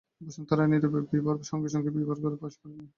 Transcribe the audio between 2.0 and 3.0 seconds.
ঘরে প্রবেশ করিলেন।